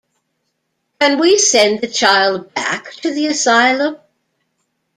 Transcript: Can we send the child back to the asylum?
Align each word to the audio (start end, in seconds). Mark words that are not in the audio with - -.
Can 0.99 1.19
we 1.19 1.37
send 1.37 1.81
the 1.81 1.87
child 1.87 2.51
back 2.55 2.91
to 3.03 3.13
the 3.13 3.27
asylum? 3.27 3.97